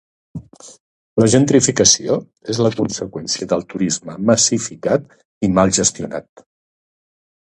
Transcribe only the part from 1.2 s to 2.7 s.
La gentrificació és